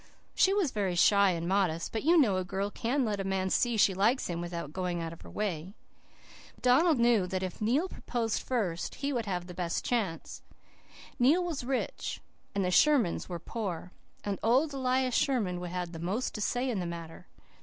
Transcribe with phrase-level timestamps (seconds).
[0.33, 3.51] She was very shy and modest, but you know a girl can let a man
[3.51, 5.75] see she likes him without going out of her way.
[6.55, 10.41] But Donald knew that if Neil proposed first he would have the best chance.
[11.19, 12.19] Neil was rich
[12.55, 13.91] and the Shermans were poor,
[14.23, 17.27] and old Elias Sherman would have the most to say in the matter.